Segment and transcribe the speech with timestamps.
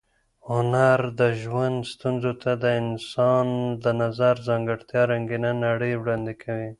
[0.49, 3.47] هنر د ژوند ستونزو ته د انسان
[3.83, 6.69] د نظر ځانګړې رنګینه نړۍ وړاندې کوي.